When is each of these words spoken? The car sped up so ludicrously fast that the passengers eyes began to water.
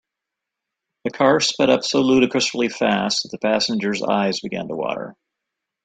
The 1.03 1.11
car 1.11 1.39
sped 1.39 1.69
up 1.69 1.83
so 1.83 2.01
ludicrously 2.01 2.69
fast 2.69 3.21
that 3.21 3.29
the 3.29 3.37
passengers 3.37 4.01
eyes 4.01 4.39
began 4.39 4.67
to 4.69 4.75
water. 4.75 5.15